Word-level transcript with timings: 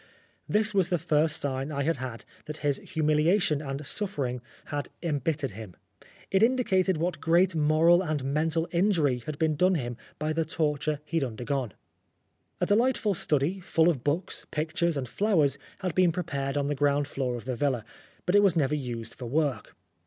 This 0.49 0.73
was 0.73 0.89
the 0.89 0.97
first 0.97 1.37
sign 1.39 1.71
I 1.71 1.83
had 1.83 1.97
had 1.97 2.25
that 2.45 2.57
his 2.65 2.79
humiliation 2.79 3.61
and 3.61 3.85
suffering 3.85 4.41
had 4.65 4.89
embittered 5.03 5.51
him. 5.51 5.75
It 6.31 6.41
indicated 6.41 6.97
what 6.97 7.21
great 7.21 7.53
moral 7.53 8.01
and 8.03 8.23
mental 8.23 8.67
injury 8.71 9.19
had 9.27 9.37
been 9.37 9.55
done 9.55 9.75
him 9.75 9.97
by 10.17 10.33
the 10.33 10.43
torture 10.43 11.01
he 11.05 11.17
had 11.17 11.23
undergone. 11.23 11.73
A 12.59 12.65
delightful 12.65 13.13
study, 13.13 13.59
full 13.59 13.89
of 13.89 14.03
books, 14.03 14.47
pictures, 14.49 14.97
and 14.97 15.07
flowers, 15.07 15.59
had 15.81 15.93
been 15.93 16.11
prepared 16.11 16.57
on 16.57 16.65
the 16.65 16.73
ground 16.73 17.07
floor 17.07 17.35
of 17.37 17.45
the 17.45 17.55
villa, 17.55 17.85
but 18.25 18.33
it 18.35 18.41
was 18.41 18.55
never 18.55 18.73
used 18.73 19.13
for 19.13 19.27
work. 19.27 19.75